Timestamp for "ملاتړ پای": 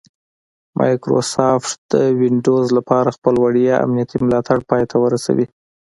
4.25-4.83